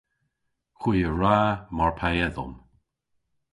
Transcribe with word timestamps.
Hwi 0.79 0.97
a 1.09 1.11
wra 1.13 1.37
mar 1.75 1.91
pe 1.97 2.09
edhom. 2.25 2.53